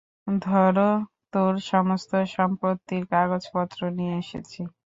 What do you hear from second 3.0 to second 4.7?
কাগজপত্র নিয়ে এসেছি।